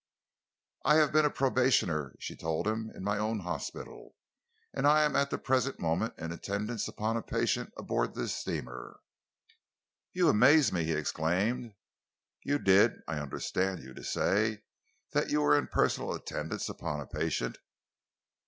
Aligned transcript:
"I 0.83 0.95
have 0.95 1.11
been 1.11 1.25
a 1.25 1.29
probationer," 1.29 2.15
she 2.17 2.35
told 2.35 2.67
him, 2.67 2.89
"in 2.95 3.03
my 3.03 3.19
own 3.19 3.41
hospital, 3.41 4.15
and 4.73 4.87
I 4.87 5.03
am 5.03 5.15
at 5.15 5.29
the 5.29 5.37
present 5.37 5.79
moment 5.79 6.15
in 6.17 6.31
attendance 6.31 6.87
upon 6.87 7.17
a 7.17 7.21
patient 7.21 7.71
on 7.77 7.85
board 7.85 8.15
this 8.15 8.33
steamer." 8.33 8.99
"You 10.11 10.27
amaze 10.27 10.73
me!" 10.73 10.85
he 10.85 10.93
exclaimed. 10.93 11.75
"You 12.43 12.57
did 12.57 12.93
I 13.07 13.19
understand 13.19 13.83
you 13.83 13.93
to 13.93 14.03
say 14.03 14.63
that 15.11 15.29
you 15.29 15.41
were 15.43 15.55
in 15.55 15.67
personal 15.67 16.13
attendance 16.15 16.67
upon 16.67 16.99
a 16.99 17.05
patient?" 17.05 17.59